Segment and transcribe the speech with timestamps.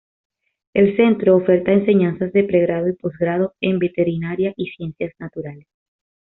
[0.73, 5.67] El centro oferta enseñanzas de pregrado y posgrado en veterinaria y ciencias naturales.